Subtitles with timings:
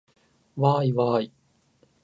[0.57, 1.31] わーいわーい